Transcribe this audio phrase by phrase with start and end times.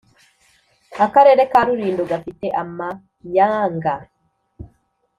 [1.05, 3.93] -akarere ka rulindo gafite amanyanga